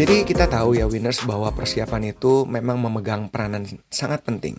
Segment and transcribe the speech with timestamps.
[0.00, 4.56] Jadi kita tahu ya winners bahwa persiapan itu memang memegang peranan sangat penting.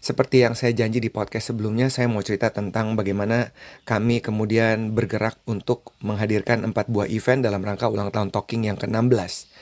[0.00, 3.52] Seperti yang saya janji di podcast sebelumnya, saya mau cerita tentang bagaimana
[3.84, 9.52] kami kemudian bergerak untuk menghadirkan empat buah event dalam rangka ulang tahun Talking yang ke-16.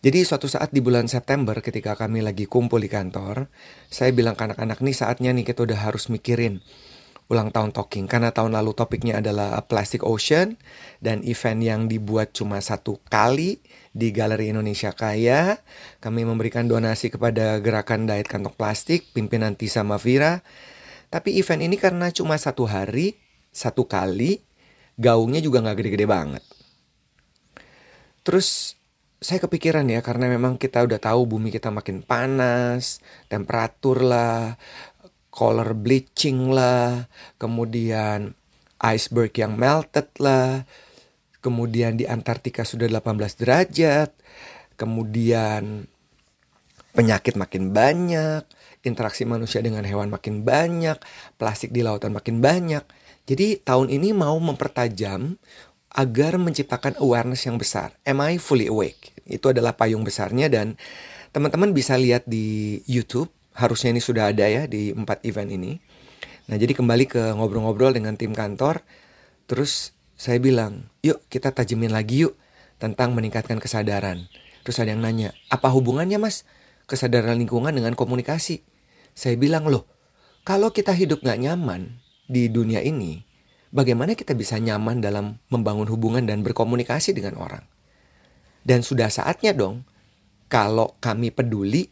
[0.00, 3.52] Jadi suatu saat di bulan September ketika kami lagi kumpul di kantor,
[3.92, 6.64] saya bilang ke anak-anak nih saatnya nih kita udah harus mikirin
[7.28, 10.56] ulang tahun Talking karena tahun lalu topiknya adalah Plastic Ocean
[11.04, 13.60] dan event yang dibuat cuma satu kali
[13.98, 15.58] di Galeri Indonesia Kaya.
[15.98, 20.46] Kami memberikan donasi kepada gerakan diet kantong plastik pimpinan Tisa Mafira.
[21.10, 23.18] Tapi event ini karena cuma satu hari,
[23.50, 24.38] satu kali,
[24.94, 26.44] gaungnya juga nggak gede-gede banget.
[28.22, 28.78] Terus
[29.18, 34.54] saya kepikiran ya karena memang kita udah tahu bumi kita makin panas, temperatur lah,
[35.34, 38.38] color bleaching lah, kemudian
[38.78, 40.62] iceberg yang melted lah,
[41.48, 44.12] kemudian di Antartika sudah 18 derajat,
[44.76, 45.88] kemudian
[46.92, 48.44] penyakit makin banyak,
[48.84, 51.00] interaksi manusia dengan hewan makin banyak,
[51.40, 52.84] plastik di lautan makin banyak.
[53.24, 55.40] Jadi tahun ini mau mempertajam
[55.96, 57.96] agar menciptakan awareness yang besar.
[58.04, 59.16] Am I fully awake?
[59.24, 60.76] Itu adalah payung besarnya dan
[61.32, 65.80] teman-teman bisa lihat di YouTube harusnya ini sudah ada ya di empat event ini.
[66.48, 68.80] Nah jadi kembali ke ngobrol-ngobrol dengan tim kantor,
[69.44, 72.34] terus saya bilang, yuk kita tajemin lagi yuk
[72.82, 74.26] tentang meningkatkan kesadaran.
[74.66, 76.42] Terus ada yang nanya, apa hubungannya mas
[76.90, 78.66] kesadaran lingkungan dengan komunikasi?
[79.14, 79.86] Saya bilang loh,
[80.42, 83.22] kalau kita hidup gak nyaman di dunia ini,
[83.70, 87.62] bagaimana kita bisa nyaman dalam membangun hubungan dan berkomunikasi dengan orang?
[88.66, 89.86] Dan sudah saatnya dong,
[90.50, 91.86] kalau kami peduli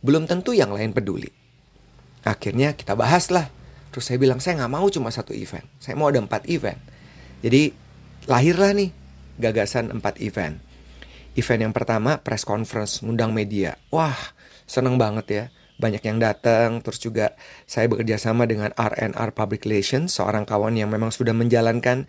[0.00, 1.28] belum tentu yang lain peduli.
[2.24, 3.52] Akhirnya kita bahas lah.
[3.92, 6.80] Terus saya bilang saya nggak mau cuma satu event, saya mau ada empat event.
[7.42, 7.74] Jadi
[8.30, 8.90] lahirlah nih
[9.42, 10.62] gagasan empat event.
[11.34, 13.76] Event yang pertama press conference, ngundang media.
[13.90, 14.16] Wah
[14.64, 15.44] seneng banget ya
[15.82, 17.34] banyak yang datang terus juga
[17.66, 22.06] saya bekerja sama dengan RNR Public Relations seorang kawan yang memang sudah menjalankan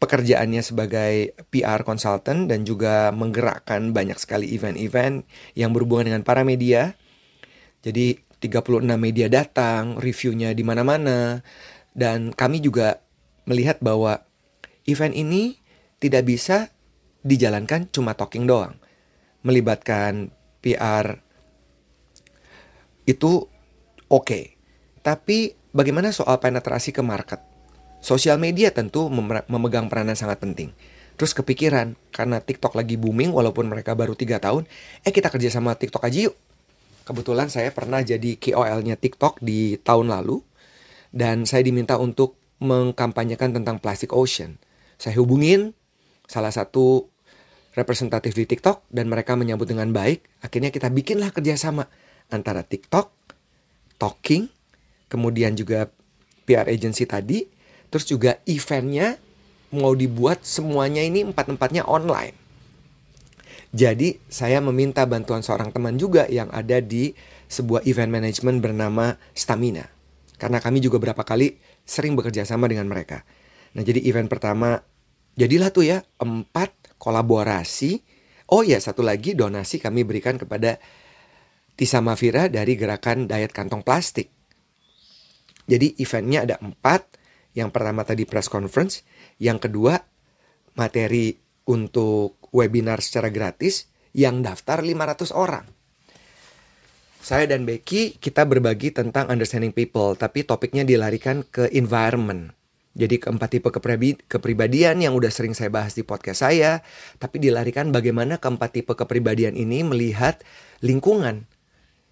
[0.00, 6.96] pekerjaannya sebagai PR consultant dan juga menggerakkan banyak sekali event-event yang berhubungan dengan para media.
[7.84, 11.40] Jadi 36 media datang, reviewnya di mana-mana
[11.96, 13.03] dan kami juga
[13.44, 14.24] melihat bahwa
[14.84, 15.60] event ini
[16.00, 16.72] tidak bisa
[17.24, 18.76] dijalankan cuma talking doang.
[19.44, 20.32] Melibatkan
[20.64, 21.20] PR
[23.04, 23.44] itu
[24.08, 24.24] oke.
[24.24, 24.44] Okay.
[25.04, 27.40] Tapi bagaimana soal penetrasi ke market?
[28.00, 29.08] Sosial media tentu
[29.48, 30.72] memegang peranan sangat penting.
[31.14, 34.68] Terus kepikiran, karena TikTok lagi booming walaupun mereka baru 3 tahun,
[35.04, 36.36] eh kita kerja sama TikTok aja yuk.
[37.04, 40.40] Kebetulan saya pernah jadi KOL-nya TikTok di tahun lalu,
[41.14, 44.60] dan saya diminta untuk mengkampanyekan tentang Plastic Ocean.
[45.00, 45.74] Saya hubungin
[46.28, 47.10] salah satu
[47.74, 50.26] representatif di TikTok dan mereka menyambut dengan baik.
[50.44, 51.90] Akhirnya kita bikinlah kerjasama
[52.30, 53.10] antara TikTok,
[53.98, 54.46] Talking,
[55.10, 55.90] kemudian juga
[56.46, 57.54] PR agency tadi,
[57.94, 59.22] Terus juga eventnya
[59.70, 62.34] mau dibuat semuanya ini empat-empatnya online.
[63.70, 67.14] Jadi saya meminta bantuan seorang teman juga yang ada di
[67.46, 69.86] sebuah event management bernama Stamina.
[70.42, 71.54] Karena kami juga berapa kali
[71.84, 73.22] sering bekerja sama dengan mereka.
[73.76, 74.80] Nah jadi event pertama,
[75.36, 78.00] jadilah tuh ya empat kolaborasi.
[78.52, 80.80] Oh ya satu lagi donasi kami berikan kepada
[81.74, 84.30] Tisa Mafira dari gerakan diet kantong plastik.
[85.64, 87.16] Jadi eventnya ada empat,
[87.56, 89.02] yang pertama tadi press conference,
[89.40, 89.96] yang kedua
[90.76, 91.32] materi
[91.64, 95.64] untuk webinar secara gratis yang daftar 500 orang.
[97.24, 102.52] Saya dan Becky kita berbagi tentang understanding people, tapi topiknya dilarikan ke environment.
[102.92, 103.72] Jadi keempat tipe
[104.28, 106.84] kepribadian yang udah sering saya bahas di podcast saya,
[107.16, 110.44] tapi dilarikan bagaimana keempat tipe kepribadian ini melihat
[110.84, 111.48] lingkungan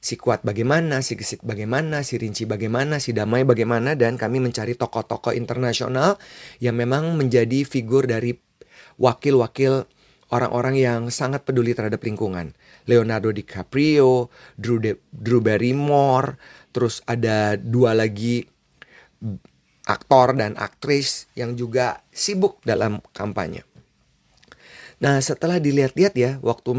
[0.01, 4.81] si kuat bagaimana, si gesit bagaimana, si rinci bagaimana, si damai bagaimana dan kami mencari
[4.81, 6.17] tokoh-tokoh internasional
[6.57, 8.33] yang memang menjadi figur dari
[8.97, 9.85] wakil-wakil
[10.33, 12.57] orang-orang yang sangat peduli terhadap lingkungan.
[12.87, 16.39] Leonardo DiCaprio, Drew, De Drew Barrymore,
[16.75, 18.43] terus ada dua lagi
[19.87, 23.67] aktor dan aktris yang juga sibuk dalam kampanye.
[25.03, 26.71] Nah setelah dilihat-lihat ya, waktu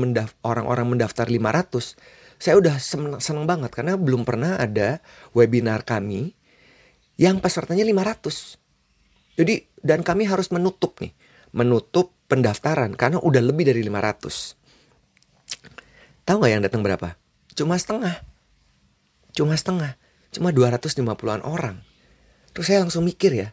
[0.44, 2.00] orang-orang mendaftar 500,
[2.40, 5.04] saya udah seneng, seneng banget karena belum pernah ada
[5.36, 6.32] webinar kami
[7.20, 8.60] yang pesertanya 500.
[9.36, 11.12] Jadi dan kami harus menutup nih,
[11.52, 14.63] menutup pendaftaran karena udah lebih dari 500.
[16.24, 17.20] Tahu nggak yang datang berapa?
[17.54, 18.24] Cuma setengah.
[19.36, 20.00] Cuma setengah.
[20.32, 21.84] Cuma 250-an orang.
[22.56, 23.50] Terus saya langsung mikir ya.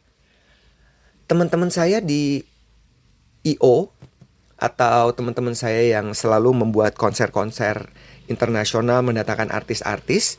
[1.26, 2.42] Teman-teman saya di
[3.42, 3.90] IO
[4.60, 7.88] atau teman-teman saya yang selalu membuat konser-konser
[8.28, 10.36] internasional mendatangkan artis-artis,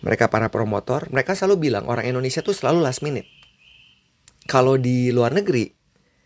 [0.00, 3.28] mereka para promotor, mereka selalu bilang orang Indonesia tuh selalu last minute.
[4.48, 5.68] Kalau di luar negeri,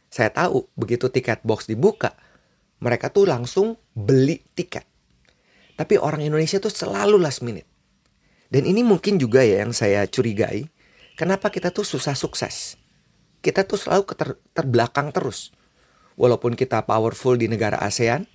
[0.06, 2.14] saya tahu begitu tiket box dibuka,
[2.78, 4.89] mereka tuh langsung beli tiket.
[5.80, 7.64] Tapi orang Indonesia tuh selalu last minute.
[8.52, 10.68] Dan ini mungkin juga ya yang saya curigai,
[11.16, 12.76] kenapa kita tuh susah sukses.
[13.40, 15.56] Kita tuh selalu ter terbelakang terus
[16.20, 18.28] walaupun kita powerful di negara ASEAN,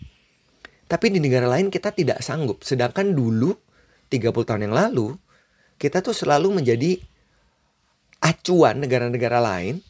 [0.89, 2.65] tapi di negara lain kita tidak sanggup.
[2.65, 3.53] Sedangkan dulu,
[4.09, 5.13] 30 tahun yang lalu,
[5.77, 6.97] kita tuh selalu menjadi
[8.25, 9.85] acuan negara-negara lain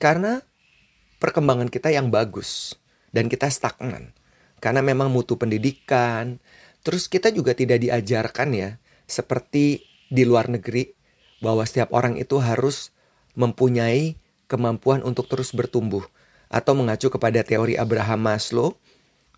[0.00, 0.40] karena
[1.20, 2.80] perkembangan kita yang bagus
[3.12, 4.16] dan kita stagnan.
[4.64, 6.40] Karena memang mutu pendidikan,
[6.84, 8.70] terus kita juga tidak diajarkan ya,
[9.08, 10.92] seperti di luar negeri,
[11.42, 12.94] bahwa setiap orang itu harus
[13.34, 16.06] mempunyai kemampuan untuk terus bertumbuh
[16.52, 18.78] atau mengacu kepada teori Abraham Maslow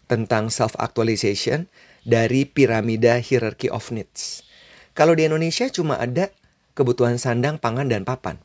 [0.06, 1.66] tentang self-actualization
[2.06, 4.46] dari piramida hierarchy of needs.
[4.94, 6.30] Kalau di Indonesia cuma ada
[6.78, 8.38] kebutuhan sandang, pangan, dan papan.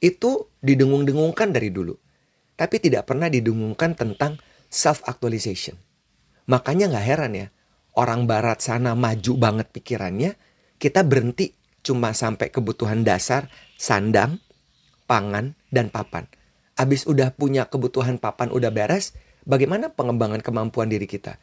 [0.00, 1.94] Itu didengung-dengungkan dari dulu.
[2.54, 4.38] Tapi tidak pernah didengungkan tentang
[4.70, 5.74] self-actualization.
[6.46, 7.46] Makanya nggak heran ya,
[7.98, 10.34] orang barat sana maju banget pikirannya,
[10.78, 11.54] kita berhenti
[11.84, 14.40] cuma sampai kebutuhan dasar, sandang,
[15.04, 16.26] pangan, dan papan
[16.74, 19.14] Abis udah punya kebutuhan papan udah beres,
[19.46, 21.38] bagaimana pengembangan kemampuan diri kita?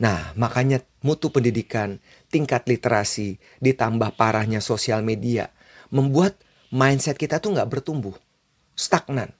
[0.00, 2.00] Nah, makanya mutu pendidikan,
[2.32, 5.52] tingkat literasi, ditambah parahnya sosial media,
[5.92, 6.40] membuat
[6.72, 8.16] mindset kita tuh nggak bertumbuh,
[8.72, 9.36] stagnan.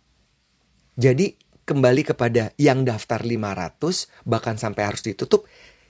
[1.01, 5.49] Jadi kembali kepada yang daftar 500, bahkan sampai harus ditutup,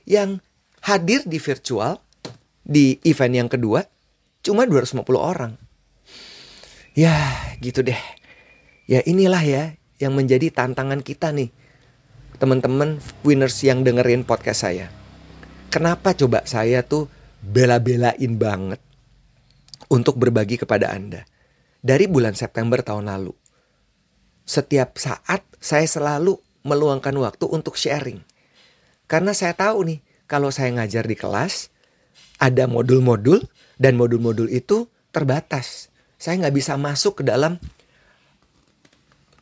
[0.09, 0.41] yang
[0.81, 2.01] hadir di virtual,
[2.65, 3.85] di event yang kedua,
[4.41, 5.53] cuma 250 orang.
[6.97, 8.01] Ya, gitu deh.
[8.89, 9.65] Ya inilah ya
[10.01, 11.53] yang menjadi tantangan kita nih.
[12.41, 14.89] Teman-teman winners yang dengerin podcast saya.
[15.69, 17.13] Kenapa coba saya tuh
[17.45, 18.81] bela-belain banget
[19.93, 21.29] untuk berbagi kepada Anda.
[21.79, 23.37] Dari bulan September tahun lalu.
[24.49, 28.25] Setiap saat saya selalu meluangkan waktu untuk sharing.
[29.09, 31.73] Karena saya tahu nih, kalau saya ngajar di kelas,
[32.39, 33.41] ada modul-modul
[33.81, 35.89] dan modul-modul itu terbatas.
[36.21, 37.57] Saya nggak bisa masuk ke dalam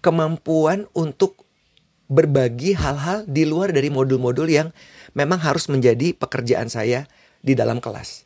[0.01, 1.43] kemampuan untuk
[2.07, 4.71] berbagi hal-hal di luar dari modul-modul yang
[5.19, 7.11] memang harus menjadi pekerjaan saya
[7.43, 8.23] di dalam kelas.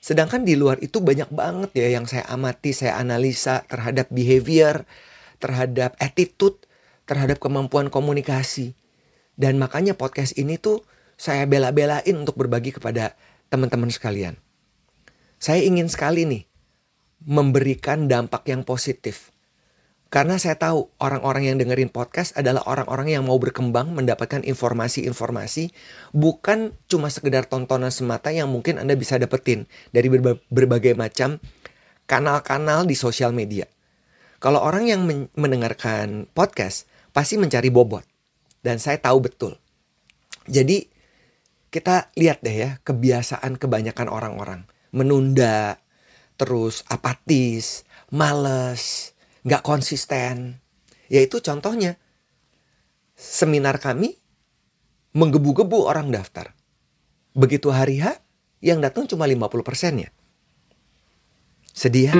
[0.00, 4.88] Sedangkan di luar itu banyak banget ya yang saya amati, saya analisa terhadap behavior,
[5.36, 6.56] terhadap attitude,
[7.04, 8.72] terhadap kemampuan komunikasi.
[9.40, 10.84] Dan makanya podcast ini tuh
[11.16, 13.16] saya bela-belain untuk berbagi kepada
[13.48, 14.36] teman-teman sekalian.
[15.40, 16.44] Saya ingin sekali nih
[17.24, 19.32] memberikan dampak yang positif
[20.10, 25.70] karena saya tahu orang-orang yang dengerin podcast adalah orang-orang yang mau berkembang mendapatkan informasi-informasi
[26.10, 30.10] bukan cuma sekedar tontonan semata yang mungkin Anda bisa dapetin dari
[30.50, 31.38] berbagai macam
[32.10, 33.70] kanal-kanal di sosial media.
[34.42, 38.09] Kalau orang yang men mendengarkan podcast pasti mencari bobot
[38.60, 39.56] dan saya tahu betul.
[40.48, 40.88] Jadi
[41.70, 44.60] kita lihat deh ya kebiasaan kebanyakan orang-orang
[44.90, 45.78] menunda,
[46.34, 49.14] terus apatis, males,
[49.46, 50.58] nggak konsisten.
[51.10, 51.98] Yaitu contohnya,
[53.14, 54.18] seminar kami
[55.14, 56.54] menggebu-gebu orang daftar.
[57.34, 58.18] Begitu hari H,
[58.62, 60.10] yang datang cuma 50 persennya.
[61.70, 62.14] Sedih ya?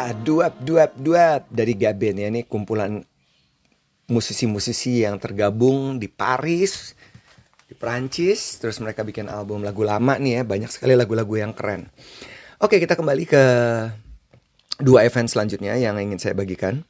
[0.00, 2.32] Wah, duap, duap, duap dari Gaben ya.
[2.32, 3.04] Ini kumpulan
[4.08, 6.96] musisi-musisi yang tergabung di Paris,
[7.68, 8.56] di Prancis.
[8.64, 10.42] Terus mereka bikin album lagu lama nih ya.
[10.48, 11.92] Banyak sekali lagu-lagu yang keren.
[12.64, 13.44] Oke, kita kembali ke
[14.80, 16.80] dua event selanjutnya yang ingin saya bagikan.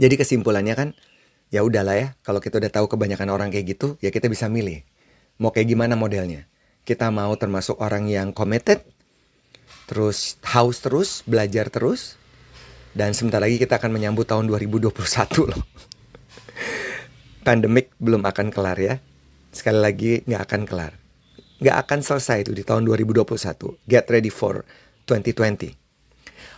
[0.00, 0.88] Jadi kesimpulannya kan,
[1.52, 2.08] ya udahlah ya.
[2.24, 4.80] Kalau kita udah tahu kebanyakan orang kayak gitu, ya kita bisa milih.
[5.36, 6.48] Mau kayak gimana modelnya.
[6.88, 8.80] Kita mau termasuk orang yang committed,
[9.88, 12.20] terus haus terus, belajar terus.
[12.92, 14.92] Dan sebentar lagi kita akan menyambut tahun 2021
[15.48, 15.62] loh.
[17.46, 19.00] Pandemik belum akan kelar ya.
[19.48, 20.92] Sekali lagi nggak akan kelar.
[21.58, 23.24] Nggak akan selesai itu di tahun 2021.
[23.88, 24.62] Get ready for
[25.08, 25.72] 2020.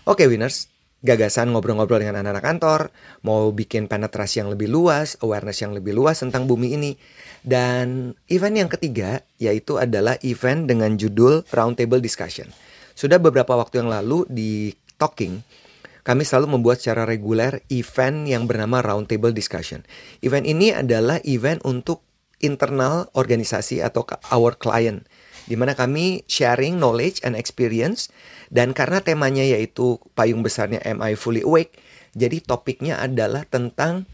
[0.08, 0.66] Oke winners,
[1.00, 2.80] gagasan ngobrol-ngobrol dengan anak-anak kantor,
[3.24, 6.92] mau bikin penetrasi yang lebih luas, awareness yang lebih luas tentang bumi ini.
[7.40, 12.52] Dan event yang ketiga yaitu adalah event dengan judul Roundtable Discussion.
[13.00, 15.40] Sudah beberapa waktu yang lalu di Talking,
[16.04, 19.88] kami selalu membuat secara reguler event yang bernama Roundtable Discussion.
[20.20, 22.04] Event ini adalah event untuk
[22.44, 25.08] internal organisasi atau our client
[25.48, 28.12] di mana kami sharing knowledge and experience
[28.52, 31.80] dan karena temanya yaitu payung besarnya Am I Fully Awake,
[32.12, 34.04] jadi topiknya adalah tentang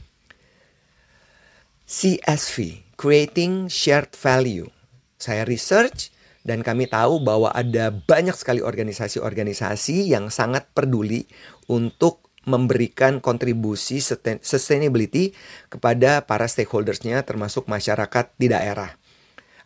[1.90, 4.70] CSV, Creating Shared Value.
[5.18, 6.14] Saya research
[6.46, 11.26] dan kami tahu bahwa ada banyak sekali organisasi-organisasi yang sangat peduli
[11.66, 13.98] untuk memberikan kontribusi
[14.38, 15.34] sustainability
[15.66, 18.94] kepada para stakeholdersnya termasuk masyarakat di daerah.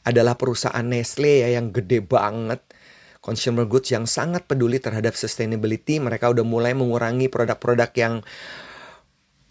[0.08, 2.64] Adalah perusahaan Nestle ya yang gede banget
[3.20, 6.00] consumer goods yang sangat peduli terhadap sustainability.
[6.00, 8.24] Mereka udah mulai mengurangi produk-produk yang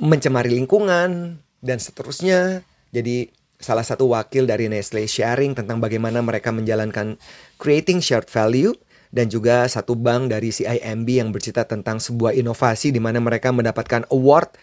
[0.02, 2.66] mencemari lingkungan dan seterusnya.
[2.90, 3.30] Jadi
[3.60, 7.20] salah satu wakil dari Nestle sharing tentang bagaimana mereka menjalankan
[7.60, 8.72] creating shared value
[9.12, 14.08] dan juga satu bank dari CIMB yang bercerita tentang sebuah inovasi di mana mereka mendapatkan
[14.16, 14.56] award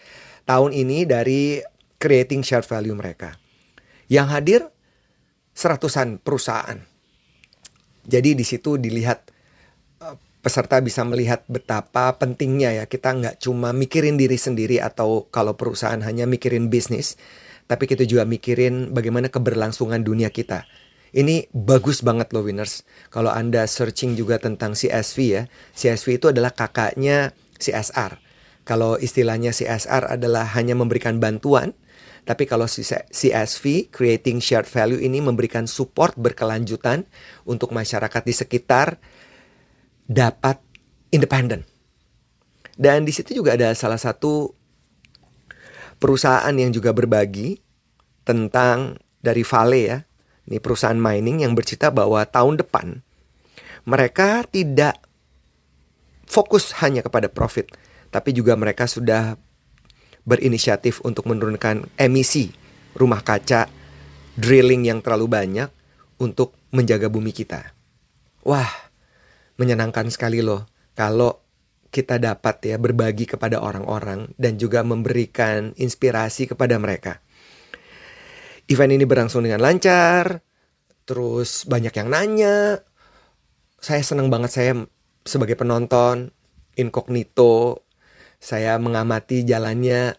[0.49, 1.61] tahun ini dari
[2.01, 3.37] creating shared value mereka.
[4.09, 4.61] Yang hadir
[5.53, 6.79] seratusan perusahaan.
[8.07, 9.29] Jadi di situ dilihat
[9.99, 15.59] eh, peserta bisa melihat betapa pentingnya ya kita nggak cuma mikirin diri sendiri atau kalau
[15.59, 17.19] perusahaan hanya mikirin bisnis,
[17.67, 20.63] tapi kita juga mikirin bagaimana keberlangsungan dunia kita.
[21.15, 22.83] Ini bagus banget loh winners.
[23.11, 25.43] Kalau Anda searching juga tentang CSV ya.
[25.75, 28.19] CSV itu adalah kakaknya CSR.
[28.67, 31.71] Kalau istilahnya CSR adalah hanya memberikan bantuan,
[32.27, 37.07] tapi kalau CSV, Creating Shared Value ini memberikan support berkelanjutan
[37.47, 38.99] untuk masyarakat di sekitar
[40.03, 40.59] dapat
[41.15, 41.63] independen.
[42.75, 44.51] Dan di situ juga ada salah satu
[45.97, 47.57] perusahaan yang juga berbagi
[48.23, 49.99] tentang dari Vale ya.
[50.47, 53.03] Ini perusahaan mining yang bercerita bahwa tahun depan
[53.83, 54.99] mereka tidak
[56.27, 57.71] fokus hanya kepada profit,
[58.11, 59.35] tapi juga mereka sudah
[60.27, 62.51] berinisiatif untuk menurunkan emisi
[62.95, 63.71] rumah kaca,
[64.35, 65.69] drilling yang terlalu banyak
[66.19, 67.71] untuk menjaga bumi kita.
[68.43, 68.67] Wah,
[69.55, 71.46] menyenangkan sekali loh kalau
[71.97, 77.25] kita dapat ya berbagi kepada orang-orang dan juga memberikan inspirasi kepada mereka.
[78.69, 80.45] Event ini berlangsung dengan lancar,
[81.09, 82.85] terus banyak yang nanya.
[83.81, 84.73] Saya senang banget saya
[85.25, 86.29] sebagai penonton
[86.77, 87.89] incognito,
[88.37, 90.13] saya mengamati jalannya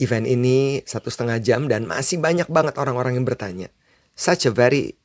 [0.00, 3.68] event ini satu setengah jam dan masih banyak banget orang-orang yang bertanya.
[4.16, 4.96] Such a very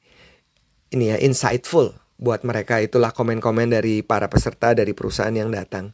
[0.95, 5.91] ini ya insightful buat mereka itulah komen-komen dari para peserta dari perusahaan yang datang.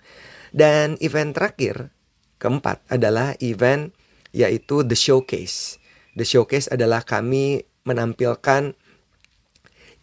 [0.49, 1.93] Dan event terakhir
[2.41, 3.93] keempat adalah event
[4.34, 5.82] yaitu The Showcase.
[6.13, 8.73] The Showcase adalah kami menampilkan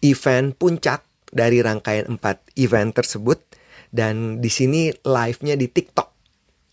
[0.03, 3.43] event puncak dari rangkaian empat event tersebut
[3.91, 6.09] dan di sini live-nya di TikTok.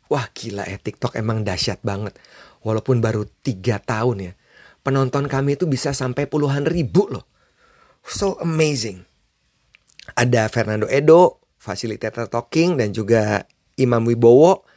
[0.10, 2.18] Wah gila ya TikTok emang dahsyat banget.
[2.62, 4.34] Walaupun baru tiga tahun ya.
[4.84, 7.26] Penonton kami itu bisa sampai puluhan ribu loh.
[8.04, 9.13] So amazing
[10.12, 13.48] ada Fernando Edo, fasilitator talking dan juga
[13.80, 14.68] Imam Wibowo.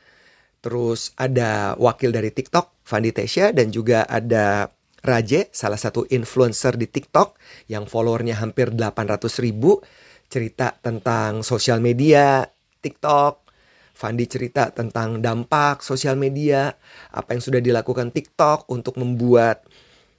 [0.62, 4.71] Terus ada wakil dari TikTok, Fandi Tesha dan juga ada
[5.07, 7.39] Raje, salah satu influencer di TikTok
[7.71, 9.79] yang followernya hampir 800 ribu.
[10.27, 12.43] Cerita tentang sosial media,
[12.83, 13.47] TikTok.
[13.97, 16.69] Fandi cerita tentang dampak sosial media,
[17.17, 19.65] apa yang sudah dilakukan TikTok untuk membuat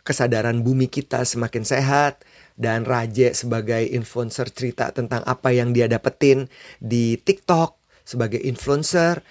[0.02, 2.24] kesadaran bumi kita semakin sehat
[2.58, 6.50] dan Raje sebagai influencer cerita tentang apa yang dia dapetin
[6.82, 9.22] di TikTok sebagai influencer.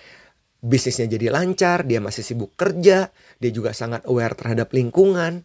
[0.62, 5.44] Bisnisnya jadi lancar, dia masih sibuk kerja, dia juga sangat aware terhadap lingkungan.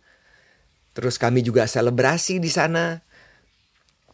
[0.95, 3.01] Terus kami juga selebrasi di sana.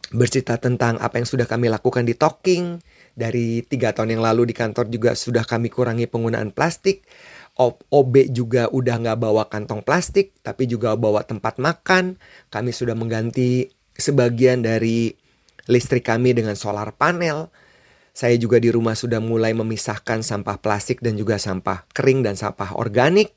[0.08, 2.80] Bercerita tentang apa yang sudah kami lakukan di Talking,
[3.18, 7.02] Dari tiga tahun yang lalu di kantor juga sudah kami kurangi penggunaan plastik.
[7.58, 12.14] OB juga udah nggak bawa kantong plastik, tapi juga bawa tempat makan.
[12.54, 13.66] Kami sudah mengganti
[13.98, 15.10] sebagian dari
[15.66, 17.50] listrik kami dengan solar panel.
[18.14, 22.78] Saya juga di rumah sudah mulai memisahkan sampah plastik dan juga sampah kering dan sampah
[22.78, 23.34] organik.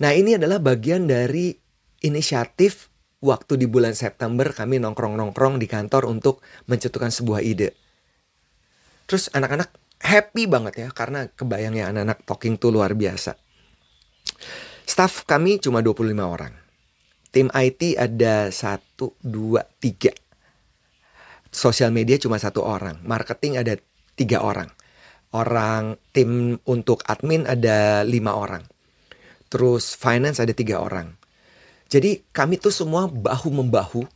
[0.00, 1.56] Nah ini adalah bagian dari
[2.04, 2.92] inisiatif
[3.24, 7.72] waktu di bulan September kami nongkrong-nongkrong di kantor untuk mencetuskan sebuah ide.
[9.08, 13.36] Terus anak-anak happy banget ya karena kebayangnya anak-anak talking tuh luar biasa.
[14.86, 16.54] Staff kami cuma 25 orang.
[17.34, 20.14] Tim IT ada 1, 2, 3.
[21.52, 23.02] Sosial media cuma satu orang.
[23.02, 23.76] Marketing ada
[24.14, 24.70] tiga orang.
[25.34, 28.64] Orang tim untuk admin ada lima orang.
[29.52, 31.12] Terus finance ada tiga orang.
[31.90, 34.06] Jadi kami tuh semua bahu-membahu.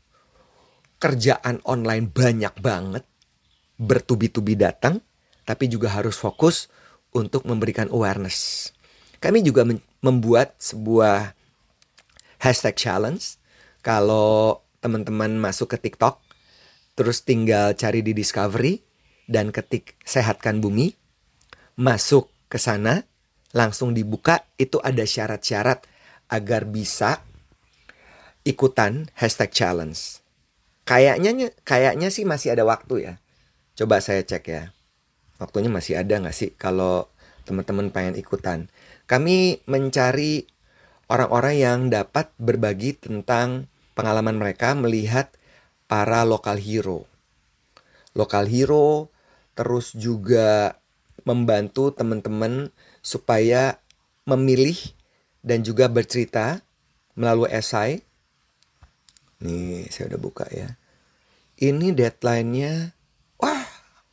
[1.00, 3.04] Kerjaan online banyak banget.
[3.80, 5.00] Bertubi-tubi datang
[5.44, 6.70] tapi juga harus fokus
[7.10, 8.70] untuk memberikan awareness.
[9.20, 9.66] Kami juga
[10.00, 11.36] membuat sebuah
[12.40, 13.36] hashtag challenge.
[13.80, 16.20] Kalau teman-teman masuk ke TikTok,
[16.96, 18.80] terus tinggal cari di Discovery
[19.28, 20.92] dan ketik sehatkan bumi,
[21.76, 23.04] masuk ke sana,
[23.52, 25.84] langsung dibuka, itu ada syarat-syarat
[26.32, 27.24] agar bisa
[28.44, 30.20] ikutan hashtag challenge.
[30.88, 33.14] Kayaknya kayaknya sih masih ada waktu ya.
[33.76, 34.72] Coba saya cek ya
[35.40, 37.08] waktunya masih ada nggak sih kalau
[37.48, 38.68] teman-teman pengen ikutan.
[39.08, 40.46] Kami mencari
[41.10, 43.66] orang-orang yang dapat berbagi tentang
[43.98, 45.32] pengalaman mereka melihat
[45.90, 47.10] para lokal hero.
[48.14, 49.10] Lokal hero
[49.58, 50.78] terus juga
[51.26, 52.70] membantu teman-teman
[53.02, 53.82] supaya
[54.28, 54.78] memilih
[55.42, 56.62] dan juga bercerita
[57.18, 58.04] melalui esai.
[59.40, 60.76] Nih, saya udah buka ya.
[61.60, 62.92] Ini deadline-nya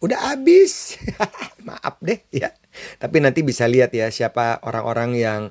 [0.01, 0.97] udah habis.
[1.67, 2.53] Maaf deh ya.
[3.01, 5.41] Tapi nanti bisa lihat ya siapa orang-orang yang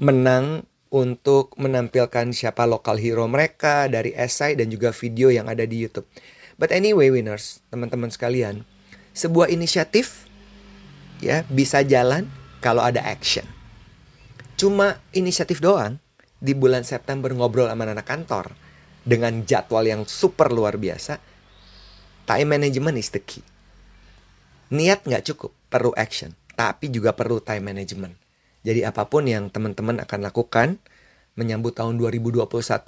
[0.00, 5.82] menang untuk menampilkan siapa lokal hero mereka dari esai dan juga video yang ada di
[5.84, 6.06] YouTube.
[6.54, 8.62] But anyway winners, teman-teman sekalian,
[9.10, 10.30] sebuah inisiatif
[11.18, 12.30] ya bisa jalan
[12.62, 13.44] kalau ada action.
[14.54, 15.98] Cuma inisiatif doang
[16.38, 18.54] di bulan September ngobrol sama anak kantor
[19.02, 21.18] dengan jadwal yang super luar biasa.
[22.24, 23.44] Time management is the key
[24.72, 28.14] niat nggak cukup, perlu action, tapi juga perlu time management.
[28.64, 30.80] Jadi apa pun yang teman-teman akan lakukan
[31.36, 32.46] menyambut tahun 2021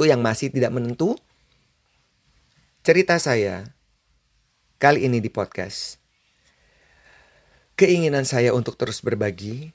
[0.09, 1.19] yang masih tidak menentu,
[2.87, 3.69] cerita saya
[4.79, 6.01] kali ini di podcast.
[7.77, 9.75] Keinginan saya untuk terus berbagi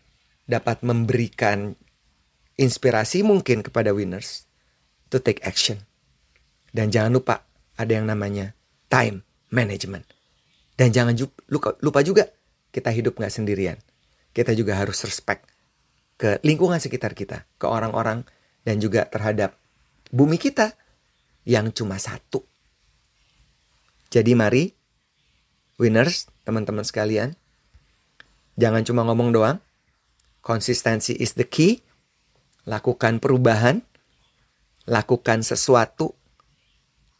[0.49, 1.77] dapat memberikan
[2.57, 4.49] inspirasi mungkin kepada winners
[5.13, 5.85] to take action.
[6.71, 7.45] Dan jangan lupa
[7.77, 8.57] ada yang namanya
[8.89, 9.21] time
[9.53, 10.20] management.
[10.81, 11.13] Dan jangan
[11.77, 12.25] lupa juga
[12.73, 13.77] kita hidup nggak sendirian.
[14.33, 15.45] Kita juga harus respect
[16.17, 18.25] ke lingkungan sekitar kita, ke orang-orang,
[18.65, 19.53] dan juga terhadap
[20.09, 20.73] bumi kita
[21.45, 22.41] yang cuma satu.
[24.09, 24.73] Jadi mari,
[25.77, 27.37] winners, teman-teman sekalian,
[28.57, 29.57] jangan cuma ngomong doang.
[30.41, 31.85] Konsistensi is the key.
[32.65, 33.85] Lakukan perubahan.
[34.89, 36.17] Lakukan sesuatu.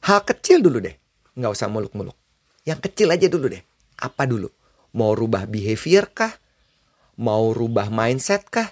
[0.02, 0.97] Hal kecil dulu deh.
[1.38, 2.20] Nggak usah muluk-muluk.
[2.67, 3.63] Yang kecil aja dulu deh.
[4.02, 4.50] Apa dulu?
[4.93, 6.34] Mau rubah behavior kah?
[7.17, 8.69] Mau rubah mindset kah?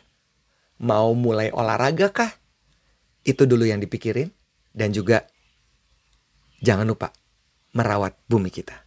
[0.79, 2.31] Mau mulai olahraga kah?
[3.25, 4.29] Itu dulu yang dipikirin.
[4.69, 5.25] Dan juga
[6.61, 7.09] jangan lupa
[7.73, 8.85] merawat bumi kita.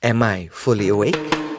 [0.00, 1.49] Am I fully awake?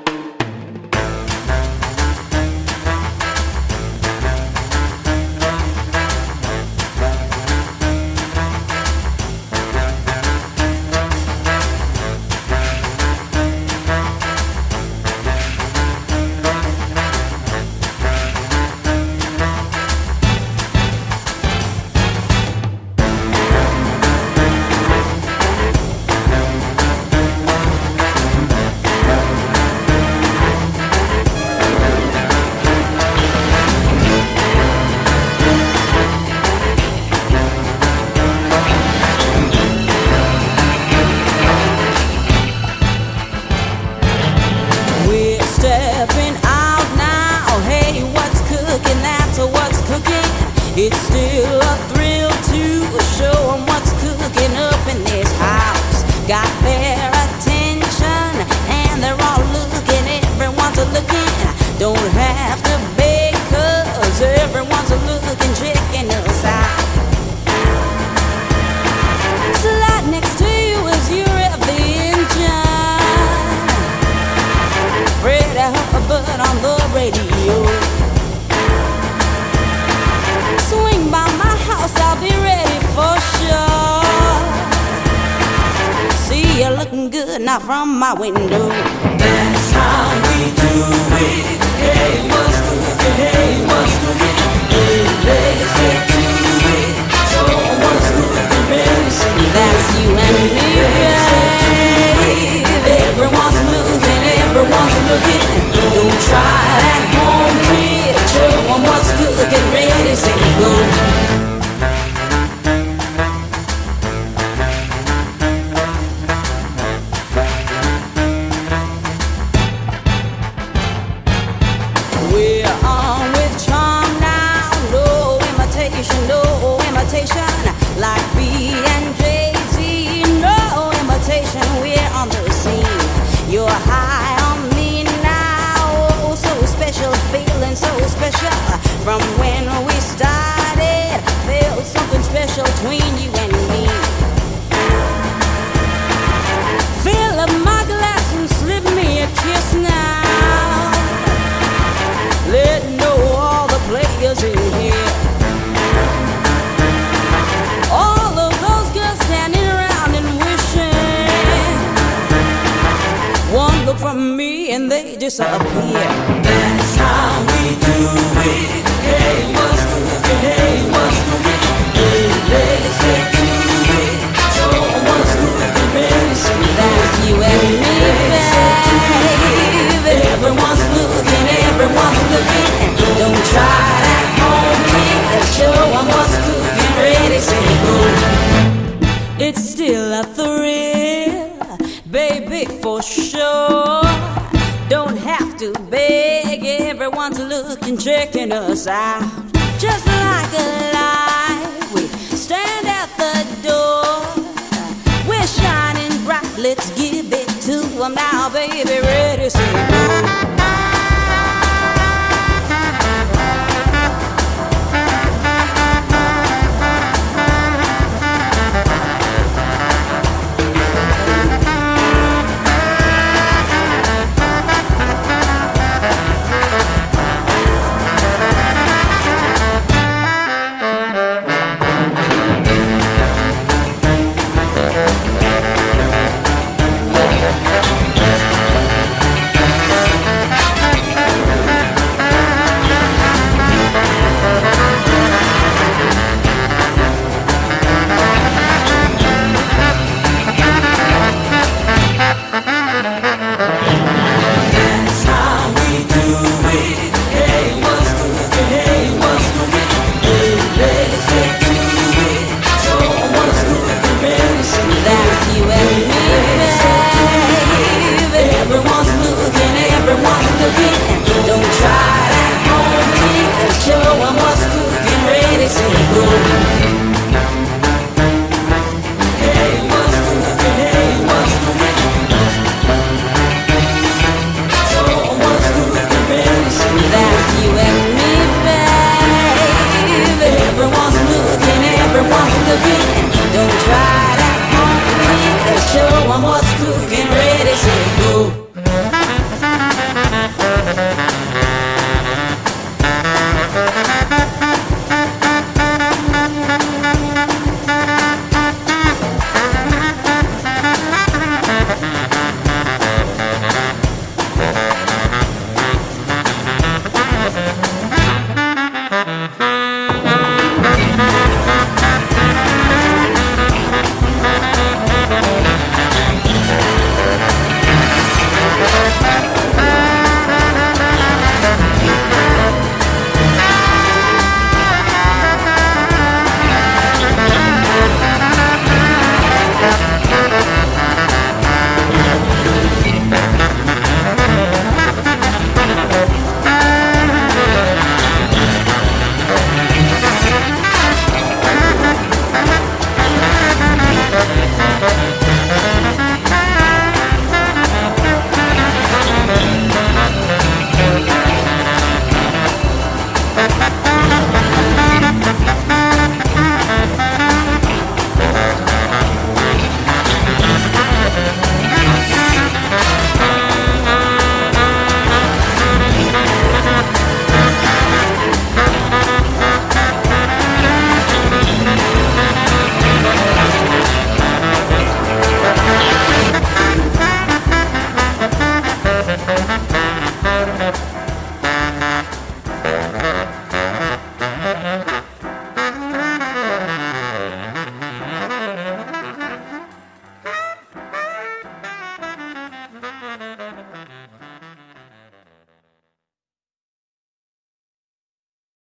[88.12, 88.68] I wouldn't do.
[88.68, 91.61] That's how we do it.